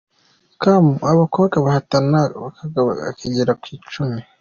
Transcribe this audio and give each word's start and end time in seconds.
com, 0.61 0.85
abakobwa 1.11 1.55
bahatana 1.65 2.19
bakaba 2.43 2.79
bagera 2.99 3.51
ku 3.61 3.67
icumi. 3.77 4.19